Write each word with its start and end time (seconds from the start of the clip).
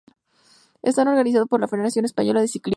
Están 0.81 1.09
organizadas 1.09 1.47
por 1.47 1.59
la 1.61 1.67
Federación 1.67 2.05
Española 2.05 2.41
de 2.41 2.47
Ciclismo. 2.47 2.69